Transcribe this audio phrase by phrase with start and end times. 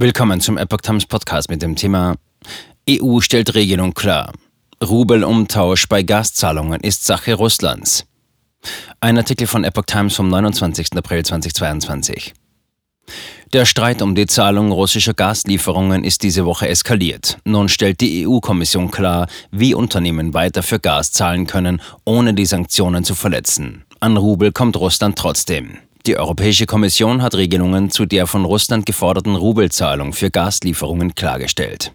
[0.00, 2.14] Willkommen zum Epoch Times Podcast mit dem Thema
[2.88, 4.32] EU stellt Regelung klar.
[4.80, 8.06] Rubelumtausch bei Gaszahlungen ist Sache Russlands.
[9.00, 10.92] Ein Artikel von Epoch Times vom 29.
[10.96, 12.32] April 2022.
[13.52, 17.38] Der Streit um die Zahlung russischer Gaslieferungen ist diese Woche eskaliert.
[17.44, 23.02] Nun stellt die EU-Kommission klar, wie Unternehmen weiter für Gas zahlen können, ohne die Sanktionen
[23.02, 23.84] zu verletzen.
[23.98, 25.78] An Rubel kommt Russland trotzdem.
[26.06, 31.92] Die Europäische Kommission hat Regelungen zu der von Russland geforderten Rubelzahlung für Gaslieferungen klargestellt.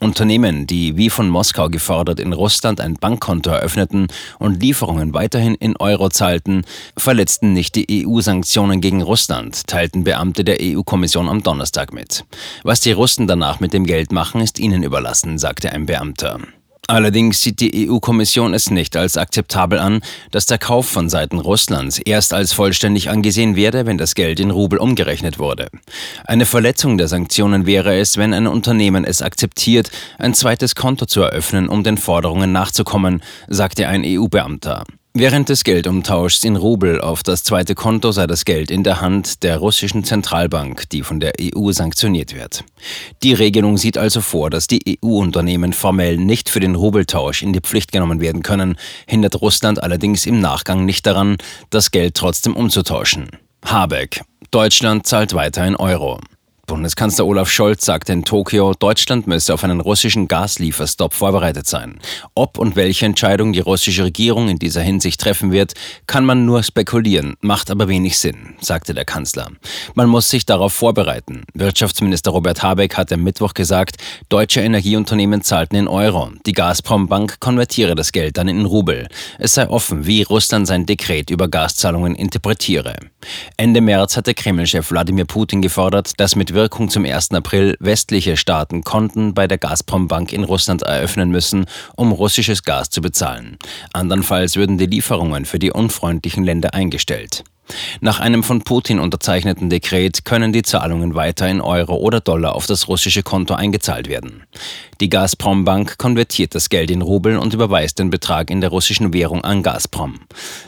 [0.00, 5.76] Unternehmen, die wie von Moskau gefordert in Russland ein Bankkonto eröffneten und Lieferungen weiterhin in
[5.76, 6.64] Euro zahlten,
[6.96, 12.24] verletzten nicht die EU-Sanktionen gegen Russland, teilten Beamte der EU-Kommission am Donnerstag mit.
[12.62, 16.40] Was die Russen danach mit dem Geld machen, ist ihnen überlassen, sagte ein Beamter.
[16.86, 21.98] Allerdings sieht die EU-Kommission es nicht als akzeptabel an, dass der Kauf von Seiten Russlands
[21.98, 25.68] erst als vollständig angesehen werde, wenn das Geld in Rubel umgerechnet wurde.
[26.24, 31.22] Eine Verletzung der Sanktionen wäre es, wenn ein Unternehmen es akzeptiert, ein zweites Konto zu
[31.22, 34.84] eröffnen, um den Forderungen nachzukommen, sagte ein EU-Beamter.
[35.16, 39.44] Während des Geldumtauschs in Rubel auf das zweite Konto sei das Geld in der Hand
[39.44, 42.64] der russischen Zentralbank, die von der EU sanktioniert wird.
[43.22, 47.60] Die Regelung sieht also vor, dass die EU-Unternehmen formell nicht für den Rubeltausch in die
[47.60, 48.76] Pflicht genommen werden können,
[49.06, 51.36] hindert Russland allerdings im Nachgang nicht daran,
[51.70, 53.28] das Geld trotzdem umzutauschen.
[53.64, 54.22] Habeck.
[54.50, 56.18] Deutschland zahlt weiter in Euro.
[56.66, 61.98] Bundeskanzler Olaf Scholz sagte in Tokio, Deutschland müsse auf einen russischen Gaslieferstopp vorbereitet sein.
[62.34, 65.74] Ob und welche Entscheidung die russische Regierung in dieser Hinsicht treffen wird,
[66.06, 69.50] kann man nur spekulieren, macht aber wenig Sinn, sagte der Kanzler.
[69.94, 71.42] Man muss sich darauf vorbereiten.
[71.52, 73.96] Wirtschaftsminister Robert Habeck hat am Mittwoch gesagt,
[74.30, 76.30] deutsche Energieunternehmen zahlten in Euro.
[76.46, 79.08] Die Gazprom-Bank konvertiere das Geld dann in Rubel.
[79.38, 82.96] Es sei offen, wie Russland sein Dekret über Gaszahlungen interpretiere.
[83.58, 87.32] Ende März hatte Kreml-Chef Wladimir Putin gefordert, dass mit Wirkung zum 1.
[87.32, 91.66] April westliche Staaten Konten bei der Gazprom-Bank in Russland eröffnen müssen,
[91.96, 93.58] um russisches Gas zu bezahlen.
[93.92, 97.44] Andernfalls würden die Lieferungen für die unfreundlichen Länder eingestellt.
[98.00, 102.66] Nach einem von Putin unterzeichneten Dekret können die Zahlungen weiter in Euro oder Dollar auf
[102.66, 104.44] das russische Konto eingezahlt werden.
[105.00, 109.44] Die Gazprom-Bank konvertiert das Geld in Rubel und überweist den Betrag in der russischen Währung
[109.44, 110.20] an Gazprom.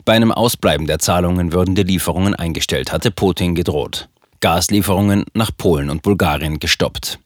[0.04, 4.08] Bei einem Ausbleiben der Zahlungen würden die Lieferungen eingestellt, hatte Putin gedroht.
[4.40, 7.18] Gaslieferungen nach Polen und Bulgarien gestoppt.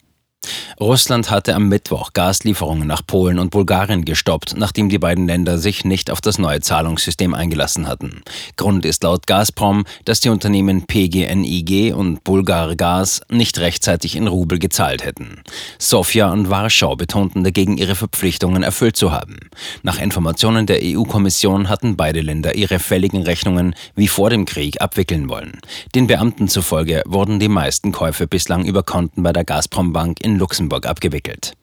[0.80, 5.84] Russland hatte am Mittwoch Gaslieferungen nach Polen und Bulgarien gestoppt, nachdem die beiden Länder sich
[5.84, 8.22] nicht auf das neue Zahlungssystem eingelassen hatten.
[8.56, 14.58] Grund ist laut Gazprom, dass die Unternehmen PGNIG und Bulgar Gas nicht rechtzeitig in Rubel
[14.58, 15.42] gezahlt hätten.
[15.78, 19.36] Sofia und Warschau betonten dagegen ihre Verpflichtungen erfüllt zu haben.
[19.82, 25.28] Nach Informationen der EU-Kommission hatten beide Länder ihre fälligen Rechnungen wie vor dem Krieg abwickeln
[25.28, 25.60] wollen.
[25.94, 30.38] Den Beamten zufolge wurden die meisten Käufe bislang über Konten bei der Gazprom Bank in
[30.38, 31.54] Luxemburg abgewickelt.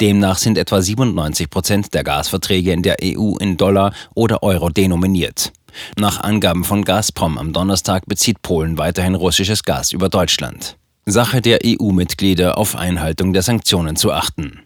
[0.00, 5.52] Demnach sind etwa 97 Prozent der Gasverträge in der EU in Dollar oder Euro denominiert.
[5.96, 10.76] Nach Angaben von Gazprom am Donnerstag bezieht Polen weiterhin russisches Gas über Deutschland.
[11.06, 14.63] Sache der EU-Mitglieder auf Einhaltung der Sanktionen zu achten.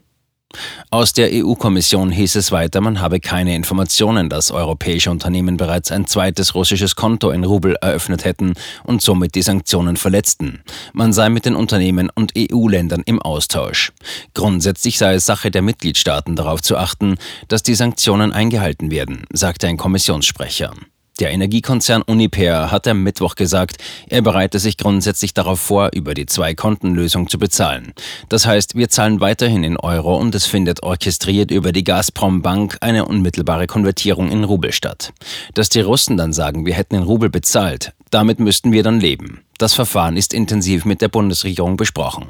[0.90, 6.06] Aus der EU-Kommission hieß es weiter, man habe keine Informationen, dass europäische Unternehmen bereits ein
[6.06, 8.54] zweites russisches Konto in Rubel eröffnet hätten
[8.84, 10.62] und somit die Sanktionen verletzten.
[10.92, 13.92] Man sei mit den Unternehmen und EU-Ländern im Austausch.
[14.34, 17.16] Grundsätzlich sei es Sache der Mitgliedstaaten darauf zu achten,
[17.48, 20.72] dass die Sanktionen eingehalten werden, sagte ein Kommissionssprecher.
[21.18, 26.26] Der Energiekonzern Uniper hat am Mittwoch gesagt, er bereite sich grundsätzlich darauf vor, über die
[26.26, 27.92] Zwei-Konten-Lösung zu bezahlen.
[28.28, 32.78] Das heißt, wir zahlen weiterhin in Euro und es findet orchestriert über die Gazprom Bank
[32.82, 35.12] eine unmittelbare Konvertierung in Rubel statt.
[35.54, 39.40] Dass die Russen dann sagen, wir hätten in Rubel bezahlt, damit müssten wir dann leben.
[39.58, 42.26] Das Verfahren ist intensiv mit der Bundesregierung besprochen.